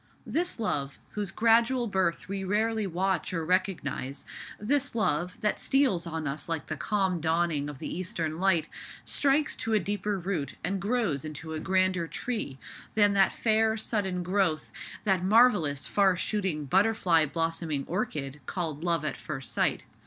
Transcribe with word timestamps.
This 0.25 0.59
love, 0.59 0.97
whose 1.11 1.29
gradual 1.29 1.85
birth 1.85 2.27
we 2.27 2.43
rarely 2.43 2.87
watch 2.87 3.35
or 3.35 3.45
recognize—this 3.45 4.95
love, 4.95 5.39
that 5.41 5.59
steals 5.59 6.07
on 6.07 6.25
us 6.27 6.49
like 6.49 6.65
the 6.65 6.75
calm 6.75 7.21
dawning 7.21 7.69
of 7.69 7.77
the 7.77 7.95
eastern 7.95 8.39
light, 8.39 8.67
strikes 9.05 9.55
to 9.57 9.73
a 9.73 9.79
deeper 9.79 10.17
root 10.17 10.55
and 10.63 10.81
grows 10.81 11.23
into 11.23 11.53
a 11.53 11.59
grander 11.59 12.07
tree 12.07 12.57
than 12.95 13.13
that 13.13 13.31
fair 13.31 13.77
sudden 13.77 14.23
growth, 14.23 14.71
that 15.03 15.23
marvellous 15.23 15.85
far 15.85 16.17
shooting 16.17 16.65
butterfly 16.65 17.27
blossoming 17.27 17.83
orchid, 17.85 18.41
called 18.47 18.83
love 18.83 19.05
at 19.05 19.15
first 19.17 19.53
sight. 19.53 19.83